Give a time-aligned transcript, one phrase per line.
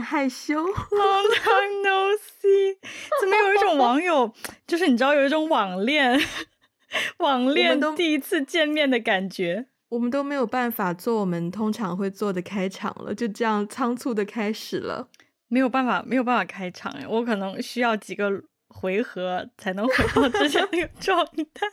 [0.00, 2.76] 害羞？Long time no see，
[3.20, 4.32] 怎么有一种网友，
[4.66, 6.20] 就是你知道有一种网恋，
[7.18, 9.66] 网恋第一次见面的感觉。
[9.90, 15.08] 我们都没有办法做我们通常会做的开场了，就这样仓促的开始了，
[15.48, 18.30] 没有办法，没有办法开场哎，我可能需要几个
[18.68, 21.68] 回合才能回到之前那个 状态。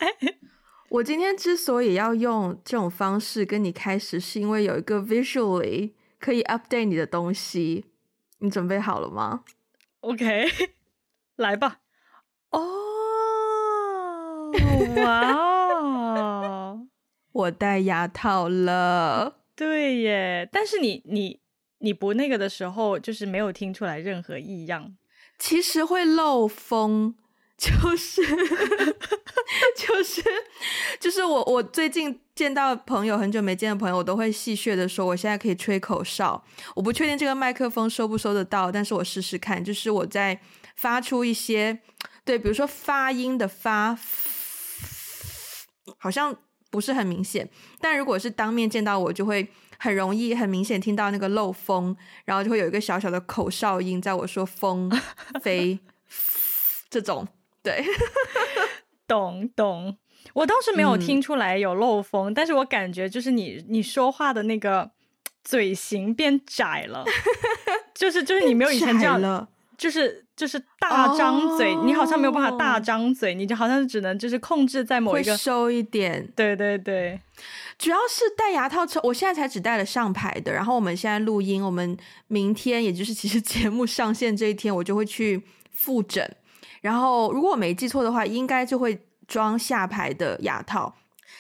[0.90, 7.84] 我今天之所以要用这种方式跟你开始，是因为有一个 visually 可以 update 你的东西，
[8.46, 9.44] 你准备好了吗
[10.02, 10.48] ？OK，
[11.38, 11.80] 来吧。
[12.52, 12.62] 哦，
[14.98, 16.88] 哇哦，
[17.34, 19.38] 我戴牙套了。
[19.56, 21.40] 对耶，但是你你
[21.80, 24.96] 你不那个的时候，就是没有听出来任何异样。
[25.40, 27.16] 其实会漏风。
[27.58, 28.22] 就是，
[29.78, 30.24] 就是，
[31.00, 36.44] 就是我我最近见到朋友，很久没见的朋友，我都会戏谑的说，我现在可以吹口哨。
[36.76, 39.64] 我不确定这个麦克风收不收得到，但是我试试看。
[39.64, 40.40] 就是我在
[40.76, 41.80] 发出一些，
[42.24, 43.98] 对，比如说发音的发，
[45.98, 46.36] 好像
[46.70, 47.50] 不是很明显。
[47.80, 54.90] 但如果是当面见到我，就会很容易很明显听到那个漏风，然后就会有一个小小的口哨音，在我说风
[55.44, 55.80] 飞
[56.90, 57.28] 这种。
[57.64, 57.84] 对，
[59.08, 59.98] 懂懂，
[60.34, 64.92] 我倒是没有听出来有漏风，嗯、但是我感觉就是你你说话的那个
[65.44, 67.04] 嘴型变窄了，
[67.94, 77.20] 就是就是你没有以前这样了，就是就是大张嘴，哦，你好像没有办法大张嘴，你就好像只能就是控制在某一个收一点，对对对，
[77.78, 81.96] 主要是戴牙套之后，我现在才只戴了上排的，然后我们现在录音，我们
[82.28, 86.36] 明天也就是其实节目上线这一天，我就会去复诊。
[86.86, 90.94] 然后，如果我没记错的话，应该就会装下排的牙套。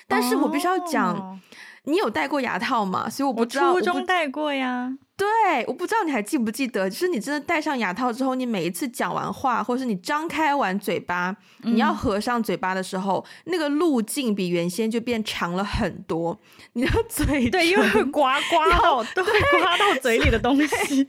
[0.07, 1.39] 但是我必须要讲，哦、
[1.83, 3.07] 你有戴过牙套吗？
[3.07, 3.71] 所以我不知道。
[3.71, 4.97] 初中戴过呀。
[5.15, 16.37] 对，我不知道你还记不记得，就是你真的戴上牙套之后，你每一次讲完话，或者是你张开完嘴巴，你要合上嘴巴的时候，嗯、那个路径比原先就变长了很多。
[16.73, 19.23] 你的嘴对，因为会刮刮到，对，
[19.61, 21.07] 刮到嘴里的东西。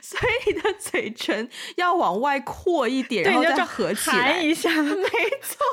[0.00, 4.70] 所以你的嘴唇要往外扩一点，然后再合起来一下。
[4.82, 5.08] 没
[5.42, 5.64] 错，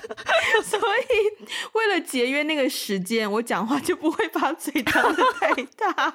[0.62, 6.14] 所以为了节约那个时间，我讲话就不会把嘴张的太大。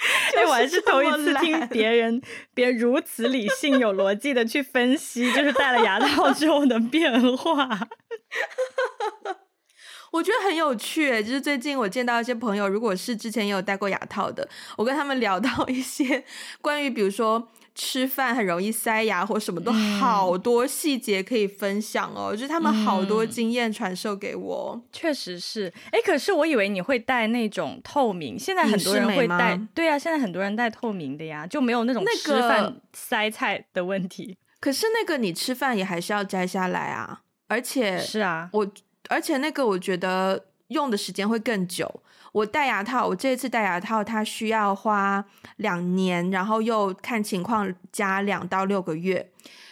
[0.36, 2.22] 哎，我还是头一次听别人
[2.54, 7.88] 别人如此理性有逻辑的去分析，就是戴了牙套之后的变化。
[10.10, 16.24] 我觉得很有趣，就是最近我见到一些朋友，如果是之前也有戴过牙套的，我跟他们聊到一些
[16.62, 22.32] 关于，比如说吃饭很容易塞牙或什么，都好多细节可以分享哦。
[22.32, 25.72] 就是他们好多经验传授给我，嗯、确实是。
[25.92, 29.60] 哎，可是我以为你会戴那种透明，现在很多人会戴。
[29.74, 34.24] 对啊，现在很多人戴透明的呀，就没有那种吃饭 塞菜的问题。
[34.26, 38.66] 那个、可是那个你吃饭也还是要摘下来啊，而且是啊，我。
[39.08, 42.02] 而且那个我觉得用的时间会更久。
[42.32, 45.24] 我戴牙套，我这一次戴牙套，它需要花
[45.56, 49.30] 两年，然后又看情况加两到六个月。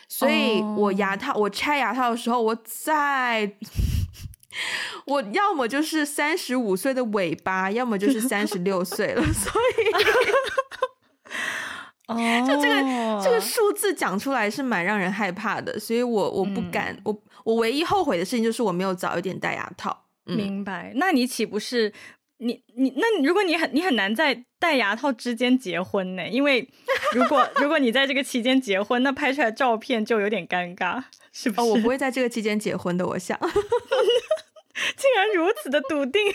[0.09, 3.53] 所以我牙套，我拆牙套的时候，我在，
[5.05, 9.23] 我要么就是三十五岁的尾巴，要么就是三十六岁了。
[9.35, 9.93] 所以，
[12.07, 12.17] 哦，
[12.47, 15.79] 就这个这个数字讲出来是蛮让人害怕的。
[15.79, 17.23] 所以我我不敢，嗯、我。
[17.47, 20.07] 我唯一后悔的事情就是我没有早一点戴牙套。
[20.27, 20.93] 嗯、明白？
[20.97, 21.93] 那你岂不是
[22.39, 26.27] 你你那如果你很你很难在戴牙套之间结婚呢？
[26.29, 26.69] 因为
[27.13, 31.61] 如果如果你在这个期间结婚，那拍出来照片就有点尴尬，是不是？
[31.61, 33.39] 哦，我不会在这个期间结婚的，我想。
[34.97, 36.35] 竟然如此的笃定， 应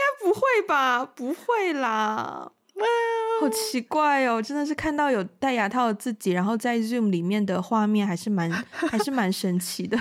[0.00, 1.04] 该不会吧？
[1.04, 2.52] 不会啦。
[2.76, 2.86] 哇，
[3.40, 4.40] 好奇怪哦！
[4.40, 9.98] 真的是看到有戴牙套的自己，然后在 Zoom 里面的画面，还是蛮还是蛮神奇的。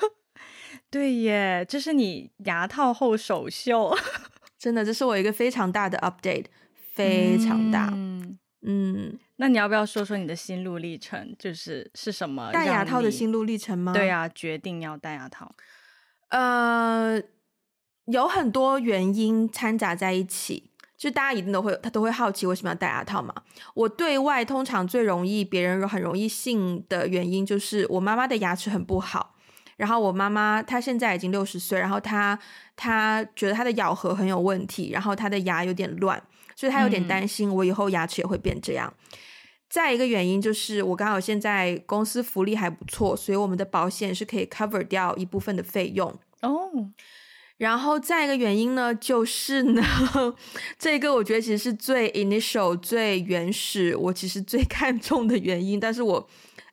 [0.90, 3.96] 对耶，这是你牙套后首秀，
[4.58, 6.46] 真的，这是我一个非常大的 update，
[6.94, 7.90] 非常大。
[7.92, 11.36] 嗯，嗯，那你要不要说说你的心路历程？
[11.38, 13.92] 就是是什么戴牙套的心路历程吗？
[13.92, 15.54] 对呀，决定要戴牙套。
[16.30, 17.22] 呃，
[18.06, 20.69] 有很多原因掺杂在一起。
[21.00, 23.34] 就大家一定都会，他都会好奇为什么要戴牙套嘛。
[23.72, 29.34] 我对外通常最容易别人很容易信的原因，就是我妈妈的牙齿很不好。
[29.78, 32.38] 然后我妈妈她现在已经六十岁，然后她
[32.76, 36.22] 她觉得她的咬合很有问题，然后她的牙有点乱，
[36.54, 38.92] 所以她有点担心我以后牙齿也会变这样。
[39.12, 39.18] 嗯。
[39.70, 46.14] 再一个原因就是我刚好现在公司福利还不错，所以我们的保险是可以 cover 掉一部分的费用。
[46.42, 46.90] 哦。
[47.60, 49.82] 然后再一个原因呢，就是呢，
[50.78, 56.26] 这个我觉得其实是最 initial、最原始，我其实最 看重的原因，但是我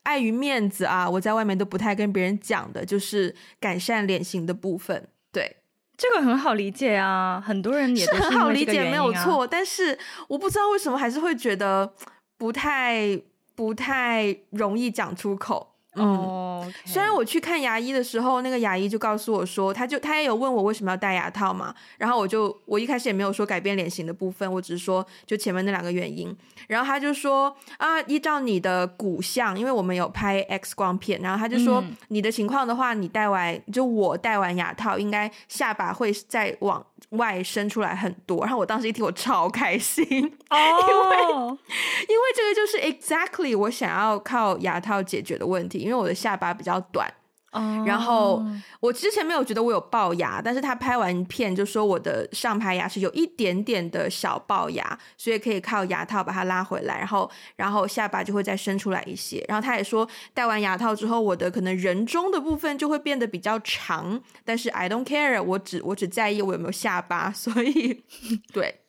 [0.04, 5.10] 碍于面子啊，我在外面都不太跟别人讲的，就是改善脸型的部分。
[5.30, 5.58] 对，
[5.98, 9.46] 这个很好理解啊，很多人也是，啊，是很好理解，没有错。
[9.46, 10.00] 但是
[10.30, 11.94] 我不知道为什么还是会觉得
[12.38, 13.20] 不太
[13.56, 15.74] 不太容易讲出口。
[16.04, 26.36] 哦.虽然我去看牙医的时候，那个牙医就告诉我说，他就他也有问我为什么要戴牙套嘛，然后我就我一开始也没有说改变脸型的部分，我只是说就前面那两个原因，
[26.68, 40.06] 然后他就说啊，依照你的骨相，因为我们有拍 X 光片，然后他就说、嗯、你的情况的话，你戴完就我戴完牙套，应该下巴会再往外伸出来很多，然后我当时一听我超开心
[40.50, 40.58] 哦，
[40.90, 41.18] 因为
[42.10, 45.80] 因为这个就是 exactly 我想要靠牙套解决的问题。
[45.80, 47.12] 因为我的下巴比较短
[47.52, 47.88] ，oh.
[47.88, 48.46] 然后
[48.80, 59.44] 我之前没有觉得我有龅牙，但是他拍完片就说我的上排牙齿有一点点的小龅牙，所以可以靠牙套把它拉回来，然后然后下巴就会再伸出来一些。
[59.48, 68.04] 然后他也说戴完牙套之后，我的可能人中的部分就会变得比较长，但是 I don't care，我只我只在意我有没有下巴，所以
[68.54, 68.82] 对，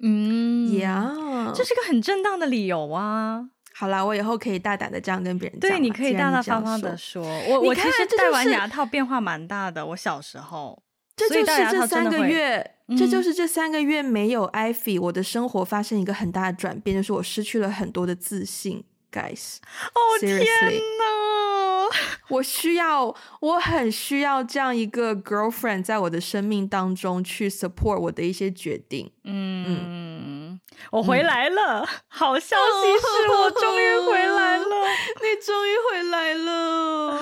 [0.00, 3.48] 嗯呀，这是个很正当的理由啊。
[3.78, 5.70] 好啦，我以后可以大胆的这样跟别人讲。
[5.70, 7.22] 对，你可以大大方方的说。
[7.48, 9.86] 我我其实戴完牙套变化蛮大的。
[9.86, 10.82] 我小时候，
[11.14, 18.82] 这就是这三个月，这就是这三个月没有 Ivy，我的生活发生一个很大的转变，就是我失去了很多的自信
[19.12, 19.58] ，guys。
[19.94, 21.77] 哦天哪！
[22.28, 29.10] 我需要，我很需要这样一个 girlfriend 在我的生命当中去 support 我的一些决定。
[29.24, 29.64] 嗯。
[29.68, 30.60] 嗯
[30.92, 34.64] 我回来了，嗯、好消息是我终于回来了，
[35.20, 37.20] 你终于回来了。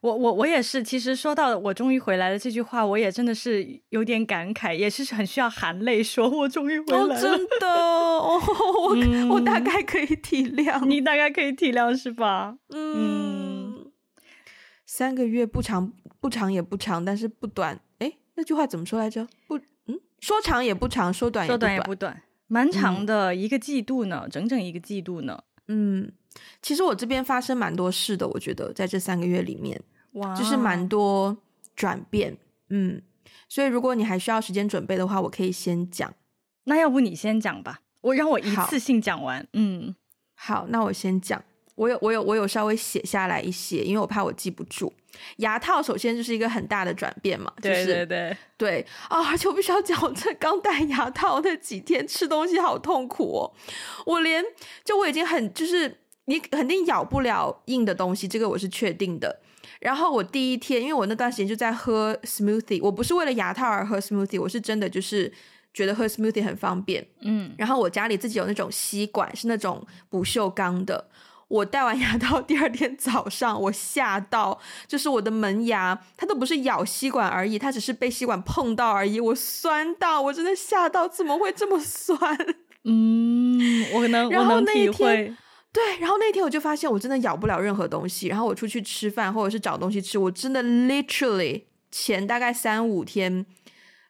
[0.00, 7.14] 我我我也是，其实说到我终于回来了这句话，我也真的是有点感慨，也是很需要含泪说，我终于回来了。
[7.14, 8.40] 哦、真的，哦，
[8.88, 12.54] 我、嗯、我大概可以体谅，你大概可以体谅是吧？
[12.70, 13.33] 嗯，嗯
[14.96, 17.80] 三个月不长不长也不长，但是不短。
[17.98, 19.26] 哎，那句话怎么说来着？
[19.48, 21.58] 不，嗯，说长也不长，说短也不短。
[21.58, 22.22] 说短也不短。
[22.46, 25.36] 蛮长的、嗯、一个季度呢，整整一个季度呢。
[25.66, 26.12] 嗯，
[26.62, 29.82] 其实我这边发生蛮多事的，我觉得在这三个月里面，
[30.12, 31.36] 哇，就是蛮多
[31.74, 32.38] 转变。
[32.68, 33.02] 嗯，
[33.48, 36.14] 所以如果你还需要时间准备的话，我可以先讲。
[36.66, 39.44] 那要不你先讲吧，我让我一次性讲完。
[39.54, 39.96] 嗯，
[40.36, 41.42] 好，那我先讲。
[41.74, 44.92] 我有我有我有稍微写下来一些，因为我怕我记不住。
[45.36, 49.24] 牙套首先就是一个很大的转变嘛，就是对对对对啊！
[49.30, 53.52] 而且我必须要讲，我这刚戴牙套那几天吃东西好痛苦哦，
[54.06, 54.44] 我连
[54.84, 59.40] 就我已经很就是你肯定咬不了硬的东西，这个我是确定的。
[59.80, 65.32] 然后我第一天，因为我那段时间就在喝 smoothie，我不是为了牙套而喝 smoothie，我是真的就是
[65.72, 67.06] 觉得喝 smoothie 很方便。
[67.20, 71.08] 嗯，然后我家里自己有那种吸管，是那种不锈钢的。
[71.54, 74.58] 我戴完牙套第二天早上，我吓到，
[74.88, 82.18] 就是我的门牙，它都不是咬吸管而已，它只是被吸管碰到而已，我酸到，我真的吓到，怎么会这么酸？
[82.82, 85.36] 嗯，我能，然后那一天，我能体会。
[85.72, 93.46] 对，然后那天我就发现我真的咬不了任何东西，然后我出去吃饭或者是找东西吃，我真的 literally 前大概三五天，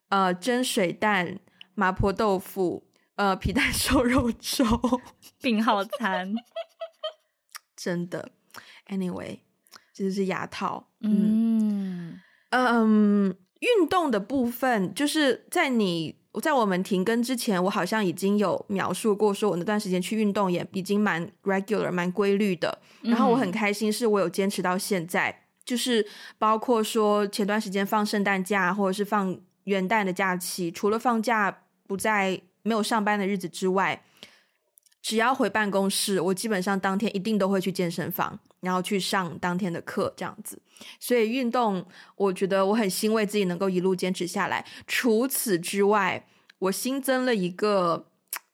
[0.08, 1.38] 呃，蒸水蛋、
[1.74, 2.84] 麻婆豆腐、
[3.16, 4.64] 呃，皮蛋瘦肉粥，
[5.42, 6.34] 病号餐。
[7.84, 8.30] 真的
[8.88, 9.40] ，anyway，
[9.92, 10.88] 这就是牙套。
[11.02, 22.78] 嗯嗯，运动的部分就是在你在我们停更之前，我好像已经有描述过，说我那段时间去运动也已经蛮 regular、蛮规律的。
[23.02, 25.36] 然后我很开心，是我有坚持到现在，嗯、
[25.66, 26.06] 就是
[26.38, 34.02] 包括说前段时间放圣诞假或者是放元旦的假期，除了放假不在没有上班的日子之外。
[35.04, 40.58] 只要回办公室，我基本上当天一定都会去健身房，然后去上当天的课，这样子。
[40.98, 41.84] 所以运动，
[42.16, 44.64] 我觉得我很欣慰自己能够一路坚持下来。
[44.86, 46.26] 除此之外，
[46.58, 48.06] 我新增了一个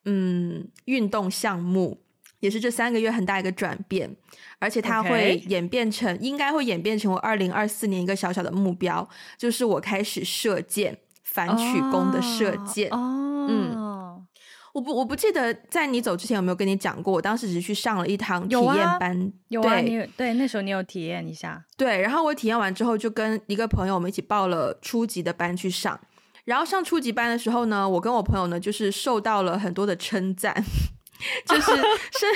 [0.04, 2.00] 嗯运动项目，
[2.40, 4.16] 也是这三个月很大一个转变，
[4.58, 12.90] 而且它会演变成，应该会演变成我二零二四年一个小小的目标，就是我开始射箭，反曲弓的射箭。
[12.90, 14.26] 哦，嗯。
[14.72, 25.98] 我不我不记得在你走之前有没有跟你讲过，我当时只是去上了一堂体验班，有啊，对，你有对，那时候你有体验一下，对，然后我体验完之后就跟一个朋友我们一起报了初级的班去上，
[26.44, 30.54] 然后上初级班的时候呢，我跟我朋友呢就是受到了很多的称赞，
[31.46, 31.62] 就是
[32.18, 32.26] 是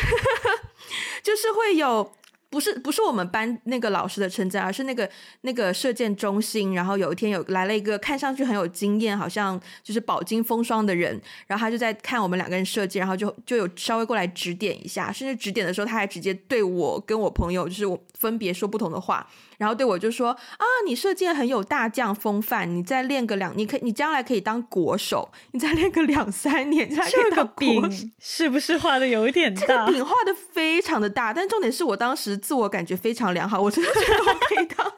[1.23, 2.13] 就是会有。
[2.55, 19.29] 不是不是我们班那个老师的称赞，而是那个那个射箭中心，然后有一天有来了一个看上去很有经验，好像就是饱经风霜的人，然后他就在看我们两个人射箭，然后就就有稍微过来指点一下，甚至指点的时候他还直接对我跟我朋友就是我分别说不同的话。
[19.59, 27.75] 然后对我就说啊，你射箭很有大将风范，你再练个两，你可以，你将来可以当国手，你再练个两三年，你才可以当国手。
[27.75, 29.61] 这个饼是不是画的有一点大？
[29.61, 34.93] 这个饼画的非常的大，但重点是我当时自我感觉非常良好，我真的觉得我可以当。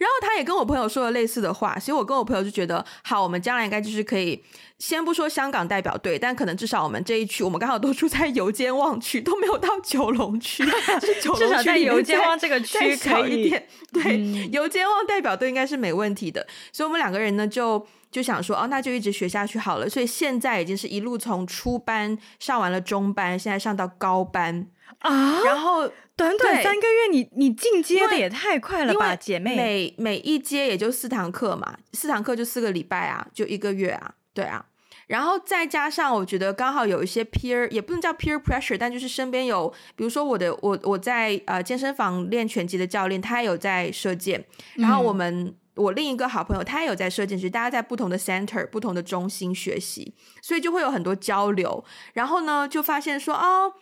[0.00, 4.42] 然后他也跟我朋友说了类似的话，所以我跟我朋友就觉得，好，我们将来应该就是可以，
[4.78, 10.64] 先不说香港代表队，但可能至少我们这一区，我们刚好都住在油尖旺区，都没有到九龙区，
[11.00, 13.68] 至少在油尖旺这个区可以一点。
[13.92, 19.86] 对，油尖旺代表队应该是没问题的，所以我们两个人呢就就想说，哦，那就一直学下去好了。
[19.86, 24.66] 所以现在已经是一路从初班上完了中班，现在上到高班
[25.00, 25.90] 啊，然后。
[26.20, 29.56] 短短三个月你，你你进阶的也太快了吧，姐妹！
[29.56, 34.66] 每每一阶也就四堂课嘛，四堂课就四个礼拜啊，就一个月啊，对啊。
[35.06, 44.44] 然后再加上我觉得刚好有一些 peer，也不能叫 peer pressure，但就是身边有，比如说我的我我在呃健身房练拳击的教练，他也有在射箭。
[44.74, 51.82] 然后我们、嗯、我另一个好朋友，他也有在射箭，其实大家在不同的 center、不同的中心学习，所以就会有很多交流。
[52.12, 53.72] 然后呢，就发现说哦。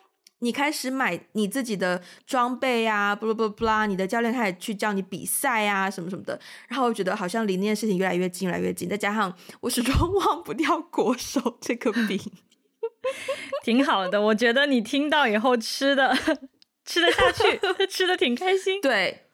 [0.41, 6.39] 你开始买你自己的装备啊，不不不啦，你的教练开始去教你比赛啊，什么什么的。
[6.69, 8.89] 然后我觉得好像离那件事情越来越近，越来越近。
[8.89, 12.21] 再加上我始终 忘不掉国手这个饼，
[13.65, 14.21] 挺好的。
[14.21, 16.17] 我觉得你听到以后吃的
[16.85, 18.81] 吃得下去， 吃的挺开心。
[18.81, 19.25] 对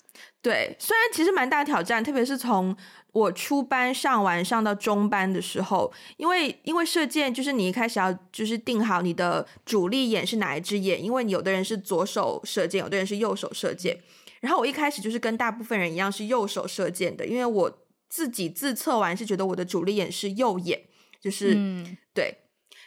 [0.41, 2.77] 对，虽然其实蛮大挑战，特别是从。
[3.15, 13.97] 我初班上完上到中班的时候，因为因为射箭就是你一开始要就是定好你的主力眼是哪一只眼，因为有的人是左手射箭，有的人是右手射箭。
[14.41, 17.79] 然后我一开始就是跟大部分人一样是右手射箭的，因为我
[18.09, 20.81] 自己自测完是觉得我的主力眼是右眼，
[21.21, 22.39] 就是、嗯、对。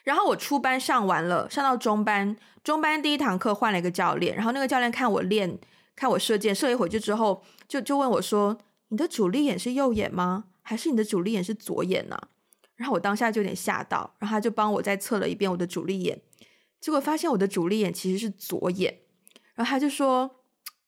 [0.03, 5.57] 然后我初班上完了，上到中班，中班第一堂课换了一个教练，然后那个教练看我练，
[5.95, 8.57] 看我射箭，射一会就之后就就问我说。
[8.89, 10.45] 你的主力眼是右眼吗？
[10.61, 12.27] 还是你的主力眼是左眼呢、啊？
[12.75, 16.21] 然后我当下就有点吓到，然后他就帮我再测了一遍我的主力眼，
[16.79, 18.99] 结果发现我的主力眼其实是左眼，
[19.55, 20.29] 然后他就说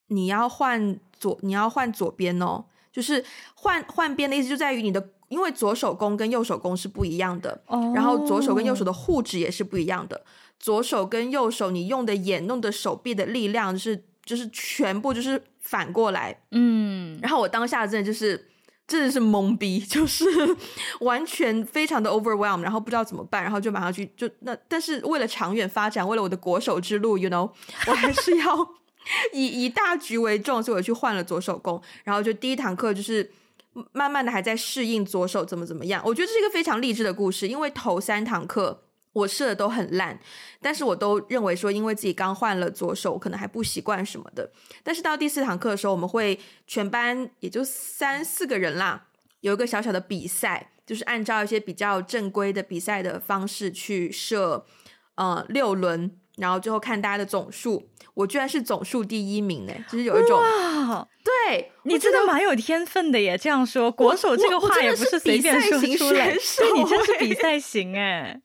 [0.08, 3.24] 你要换左，你要换左边哦，就是
[3.56, 7.96] 换换边的意思就在于你的，因为左手弓跟右手弓是不一样的，oh.
[7.96, 10.24] 然后左手跟右手的护指也是不一样的，
[10.60, 15.42] 左手跟右手你用的眼、用的手臂的力量就是就是全部就是。
[15.62, 18.50] 反过来，嗯，然后我当下真的就是
[18.88, 20.26] 真的是懵逼， 就是
[21.02, 27.52] 完全非常的 overwhelmed，然后不知道怎么办，然后就马上去就那，但是为了长远发展，为了我的国手之路，you know，
[27.86, 28.68] 我还是要
[29.32, 33.30] 以以大局为重，所以我去换了左手弓，然后就第一堂课就是
[33.92, 38.86] 慢慢的还在适应左手怎么怎么样，我觉得这是一个非常励志的故事，因为头三堂课。
[39.14, 40.20] 我试的都很烂，
[40.62, 44.52] 但是我都认为说，因为自己刚换了左手，可能还不习惯什么的。
[44.84, 49.08] 但是到第四堂课的时候，我们会全班也就三四个人啦，
[49.42, 54.66] 有一个小小的比赛，就是按照一些比较正规的比赛的方式去设，
[55.16, 57.90] 呃，六轮，然后最后看大家的总数。
[58.14, 63.38] 我居然是总数第一名呢，就是有一种哇，对，你真的蛮有天分的耶。
[63.38, 68.42] 这样说，国手这个话也不是随便说出来，对，你真是比赛型哎。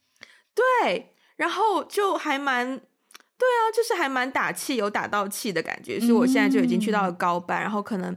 [0.54, 5.98] 对，然后就还蛮，对啊，就是还蛮打气，有打到气的感觉。
[5.98, 8.16] 所以我现在就已经去到了高班，嗯、然后可能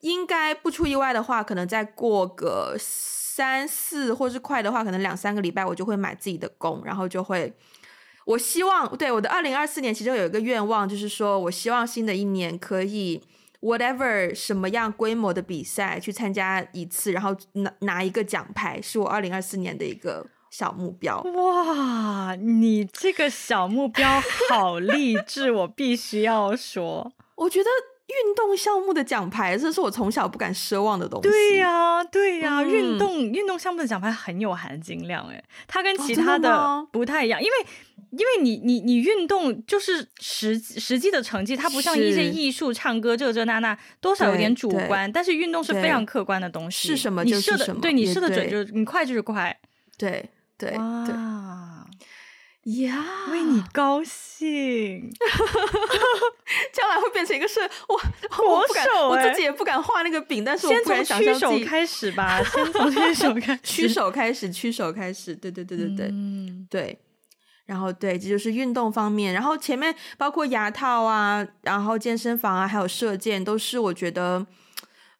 [0.00, 7.56] 应该不出意外的话，可能再过个三四，或是快的话，可能两三个礼拜，我就会买自己的弓，然后就会。
[8.26, 13.22] 我希望对我的二零二四年，其中有一个愿望，就是说我希望新的一年可以
[13.60, 20.26] whatever 什么样规模的比赛去参加一次，然后拿拿一个奖牌，是我二零二四年的一个。
[20.50, 22.34] 小目标哇！
[22.34, 27.12] 你这个小目标好励志，我必须要说。
[27.36, 27.70] 我觉得
[28.08, 31.28] 运动项目的奖牌，这是我从小不敢奢望的东西。
[31.28, 37.54] 对呀、啊，对呀、啊，嗯、运动运动项目的奖牌很有含金量诶，它跟其他的不太一样，哦、因为
[38.10, 49.56] 因为你你你运动就是实实际的成绩，它不像一些艺术、唱歌这这那那，多少有点主观，但是运动是非常客观的东西，是什么就是什么，你射的对你射的准就是你快就是快，
[49.96, 50.28] 对。
[50.60, 51.04] 对哇。
[51.06, 51.14] 对
[52.84, 52.94] 呀，
[53.32, 55.10] 为你高兴，
[56.72, 57.96] 将来会变成一个是我
[58.36, 66.98] 国手，我自己也不敢画那个饼，但是我先从曲手开始吧， 先从曲手开，曲手开始，曲手开始，对对对对对，嗯，对。
[67.64, 69.32] 然后对，这就是运动方面。
[69.32, 74.44] 然后前面包括牙套啊，然后健身房啊，还有射箭，都是我觉得，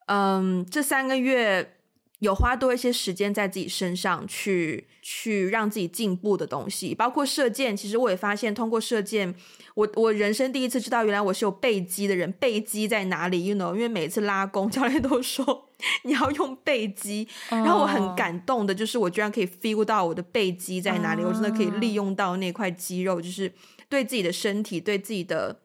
[0.06, 1.78] 嗯，这三个月
[2.20, 6.94] 有花多一些时间在自己身上去去让自己进步的东西。
[6.94, 9.34] 包括射箭，其实我也发现，通过射箭，
[9.74, 12.32] 我我人生第一次知道，原来我是有背肌的人。
[12.32, 15.66] 背肌在哪里？You know，因为每次拉弓， 教练都说。
[16.04, 23.50] 你要用背肌，然后我很感动的，就是我居然可以 feel 到我的背肌在哪里，我真的可以利用到那块肌肉，就是
[23.88, 25.62] 对自己的身体、对自己的，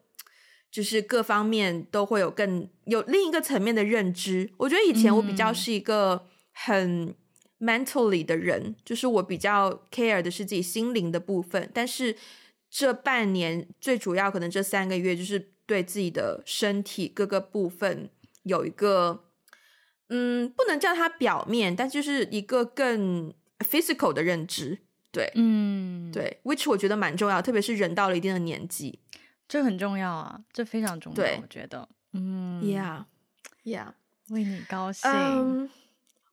[0.72, 4.50] 就是各方面都会有更有另一个层面的认知。
[4.56, 7.14] 我觉得以前我比较是一个很
[7.60, 12.16] mentally 的人，就是我比较 care 的是自己心灵的部分，但是
[12.70, 18.10] 这半年最主要可能这三个月就是对自己的身体各个部分
[18.44, 19.22] 有一个。
[20.08, 24.78] 嗯，不能叫它表面，但就是一个更 physical 的认知，
[25.12, 29.00] 对，嗯，对，which 我觉得蛮重要，特别是人到了一定的年纪，
[29.48, 33.94] 这很重要啊，这非常重要，对我觉得，嗯，Yeah，Yeah，
[34.30, 35.10] 为你高兴。
[35.10, 35.70] Um,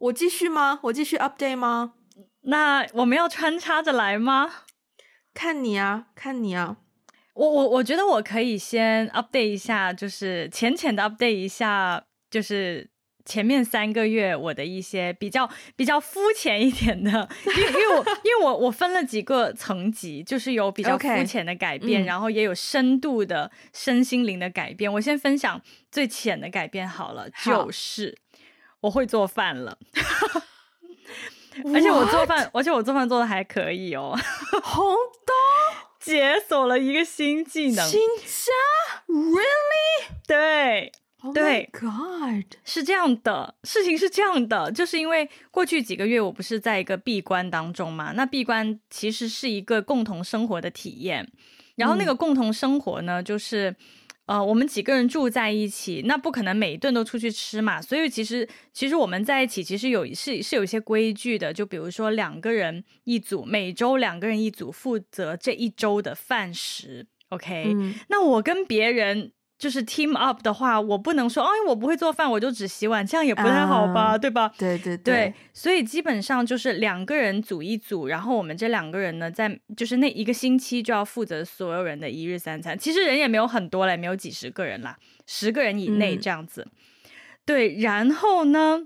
[0.02, 0.80] 我继续吗？
[0.82, 1.94] 我继续 update 吗？
[2.42, 4.50] 那我们要穿插着来吗？
[5.32, 6.76] 看你啊，看你啊，
[7.34, 12.90] 我我我觉得我可以先 update 一下，就是浅浅的 update 一下，就是。
[13.24, 22.04] 前面三个月我的一些比较比较肤浅一点的， 因为因为我因为我我分了几个层级，就是有比较肤浅的改变，Okay.
[22.04, 24.90] 然后也有深度的身心灵的改变。
[24.90, 28.18] 嗯、我先分享最浅的改变好了，好就是
[28.82, 29.78] 我会做饭了，
[31.72, 34.14] 而且我做饭，而且我做饭做的还可以哦，
[34.62, 34.82] 好
[35.24, 35.32] 的，
[35.98, 38.52] 解锁了一个新技能，新家
[39.08, 40.12] ，really？
[40.26, 40.92] 对。
[41.32, 51.30] 对，Oh God，是这样的，事情是这样的，就是因为过去几个月我不是在一个闭关当中嘛，那闭关其实是一个共同生活的体验，
[51.76, 53.72] 然后那个共同生活呢，嗯、就是
[54.26, 69.32] 呃，我们几个人住在一起，那不可能每一顿都出去吃嘛，所以其实其实我们在一起其实有是是有一些规矩的，就比如说两个人一组，每周两个人一组负责这一周的饭食，OK，、嗯、那我跟别人。
[69.62, 74.52] 就是 team up 的话，我不能说，哎，我不会做饭，我就只洗碗，这样也不太好吧，uh, 对吧？
[74.58, 82.76] 对对对，对，所以基本上就是两个人组一组，然后我们这两个人呢，在就是那一个星期就要负责所有人的一日三餐。
[82.76, 84.96] 其实人也没有很多了，也没有几十个人啦，
[85.28, 86.62] 十个人以内这样子。
[86.62, 86.72] 嗯、
[87.46, 88.80] 对，然后呢，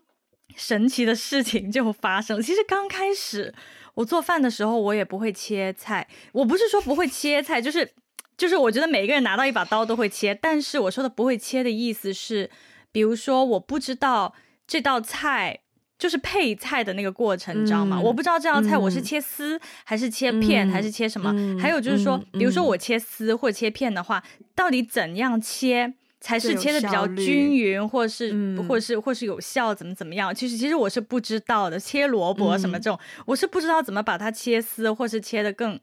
[0.57, 2.43] 神奇的事情就发生。
[2.43, 3.55] 其实刚开始
[3.95, 6.07] 我做饭的时候，我也不会切菜。
[6.33, 7.93] 我不是说不会切菜，就是。
[8.37, 12.51] 就是我觉得每一个人拿到一把刀都会切，但是我说的不会切的意思是，
[12.93, 14.35] 比如说我不知道
[14.67, 15.61] 这道菜
[15.99, 17.99] 就是配菜的那个过程，你知道吗？
[17.99, 21.35] 我不知道这道菜我是切丝还是切片还是切什么。
[21.59, 24.23] 还有就是说，比如说我切丝或切片的话，
[24.55, 28.35] 到底怎样切才是切的比较均匀，或是
[28.69, 30.35] 或是或是有效，怎么怎么样？
[30.35, 31.81] 其实其实我是不知道的。
[31.81, 35.81] 切萝卜什么这种，我是不知道怎么把它切丝，或是切的更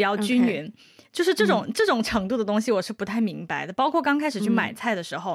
[0.00, 0.72] 比较均匀。
[1.12, 3.72] 就是这种、嗯、这种程度的东西，我是不太明白的。
[3.72, 5.32] 包括刚开始去买菜的时候，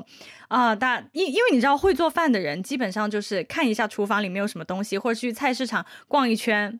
[0.47, 6.80] 啊、嗯呃，大因因为你知道会做饭的人，基本上就是看一下厨房里面有什么东西，或者去菜市场逛一圈，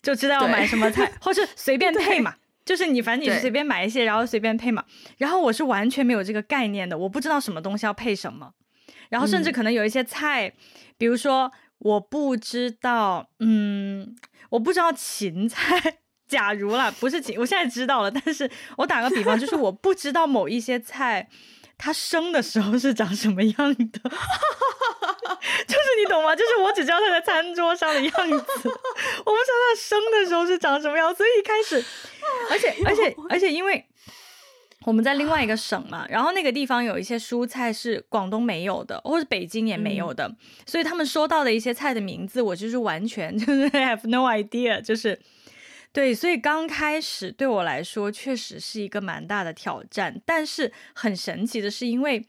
[0.00, 2.36] 就知道要买什么菜， 对或是随便配嘛。
[2.64, 4.84] 就是你反正你是随便买一些，然后随便配嘛。
[5.18, 8.52] 然后我是完全没有这个概念的，我不知道什么东西要配什么。
[9.08, 10.52] 然后甚至可能有一些菜，嗯、
[10.96, 14.16] 比如说我不知道，嗯，
[14.50, 15.98] 我不知道芹菜。
[16.28, 18.10] 假如啦，不是芹，我现在知道了。
[18.10, 21.28] 但是我打个比方，就是我不知道某一些菜，
[21.78, 23.76] 它生的时候是长什么样的，
[25.66, 26.34] 就是你懂吗？
[26.34, 31.14] 就是我只知道它在餐桌上的样子，我不知道它生的时候是长什么样。
[31.14, 31.84] 所以一开始，
[32.50, 33.84] 而且而且 而且，因为
[34.84, 40.36] 我们在另外一个省嘛，然后那个地方有一些蔬菜是广东没有的，或者北京也没有的，嗯、
[40.66, 45.20] 所以他们说到的一些菜的名字，我就是完全就是 have no idea，就是。
[45.96, 52.22] 对，所以刚开始对我来说确实是一个蛮大的挑战，但是很神奇的是，因为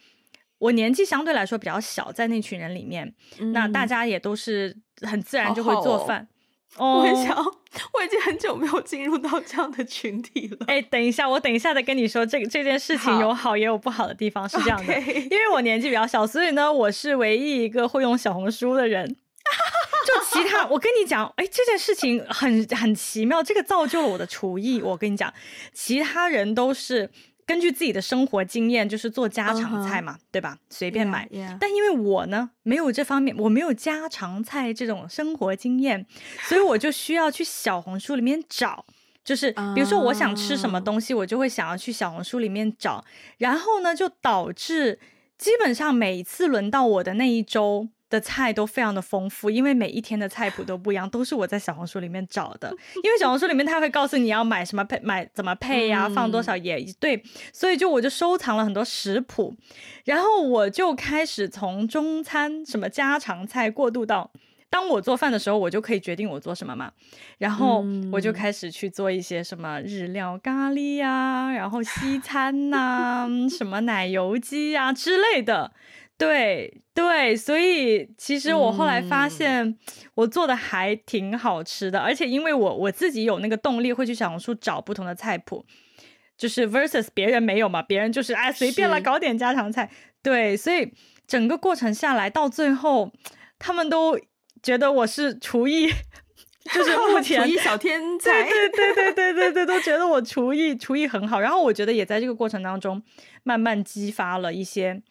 [0.59, 6.29] 我年纪相对来说比较小，在那群人里面，嗯、那大家也都是很自然就会做饭。
[6.77, 10.65] 哦，我想，我已经很久没有进入到这样的群体了。
[10.67, 19.17] 哎，等一下，我等一下再跟你说，这个这件事情有好也有不好的地方，是这样的因为我年纪比较小，所以呢，我是唯一一个会用小红书的人。
[20.07, 24.81] 就其他，我跟你讲，哎，这件事情很 很奇妙，这个造就了我的厨艺。
[24.81, 25.33] 我跟你讲，
[25.73, 27.09] 其他人都是
[27.45, 30.21] 根据自己的生活经验，就是做家常菜嘛，uh huh.
[30.31, 30.57] 对吧？
[30.69, 31.27] 随便买。
[31.29, 31.57] Yeah, yeah.
[31.59, 36.05] 但因为我呢，没有这方面，我没有家常菜这种生活经验，
[36.43, 38.85] 所以我就需要去小红书里面找。
[39.25, 43.03] 就是比如说我想吃什么东西，我就会想要去小红书里面找，
[43.39, 44.97] 然后呢，就导致
[45.37, 47.89] 基本上每一次轮到我的那一周。
[48.09, 52.69] 的菜都非常的丰富，因为每一天的菜谱都不一样，都是我在小红书里面找的。
[53.03, 59.55] 因为小红书里面它会告诉你要买什么配，买怎么配呀、啊，放多少也对，所以就我就收藏了很多食谱，
[60.05, 64.31] 然后我就开始从中餐什么家常菜过渡到，
[64.69, 66.91] 当我做饭的时候，我就可以决定我做什么嘛，
[67.39, 75.73] 然后我就开始去做一些什么日料咖喱呀、啊，然后西餐呐、啊， 什么奶油鸡呀、啊、之类的。
[76.17, 79.77] 对对，所以其实我后来发现，
[80.15, 85.63] 我做的还挺好吃的，嗯、而且因为我我自己有那个动力，会去小红书找不同的菜谱，
[86.35, 89.91] 就是 versus 别人没有嘛，别人就是哎随便了搞点家常菜，
[90.23, 90.91] 对，所以
[91.27, 93.11] 整个过程下来到最后，
[93.59, 94.19] 他们都
[94.63, 95.87] 觉得我是厨艺，
[96.73, 103.03] 就是目 前厨艺小天才，对对对对对对，都觉得我厨艺厨艺很好，然后我觉得也在这个过程当中
[103.43, 105.03] 慢慢激发了一些。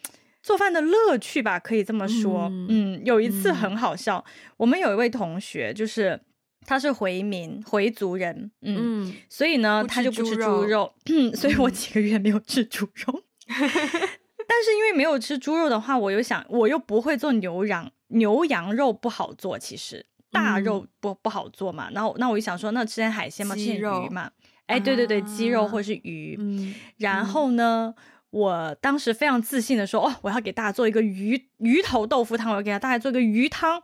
[0.46, 2.46] 做饭的乐趣吧，可以这么说。
[2.52, 6.20] 嗯，嗯，有一次很好笑，嗯，我们有一位同学，就是
[6.64, 13.24] 他是回民回族人，嗯，嗯，所以呢，他就不吃猪肉，嗯， 所以我几个月没有吃猪肉。
[13.48, 21.88] 但是因为没有吃猪肉的话，我又想，我又不会做牛羊牛羊肉不好做，其实大肉不不好做嘛。
[21.90, 24.30] 那那我就想说，那吃点海鲜嘛，吃点鱼嘛。
[24.66, 26.36] 哎，对对对，鸡肉或是鱼。
[26.38, 27.92] 嗯，然后呢？
[28.30, 33.82] 我当时非常自信的说：“哦，我要给大家做一个鱼鱼头豆腐汤，我要给大家做一个鱼汤。”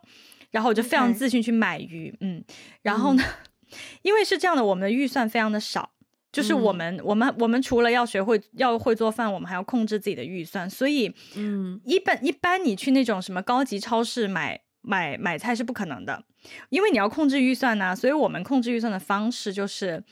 [0.51, 2.43] 然后我就非常自信去买鱼.嗯，
[2.83, 5.89] 然后呢，嗯、因为是这样的，我们的预算非常的少，
[6.31, 16.23] 就是我们、嗯、我们我们除了要学会要会做饭，我们还要控制自己的预算，所以，嗯，一般一般你去那种什么高级超市买买买菜是不可能的，
[16.69, 20.03] 因为你要控制预算呢、啊，所以我们控制预算的方式就是。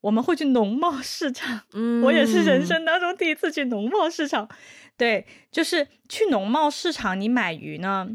[0.00, 4.48] 我们会去农贸市场， 嗯，我也是人生当中第一次去农贸市场，
[4.96, 8.08] 对，就是去农贸市场，你买鱼呢，